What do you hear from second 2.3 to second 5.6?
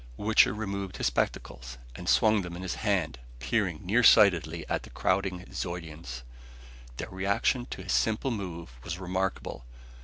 them in his hand, peering near sightedly at the crowding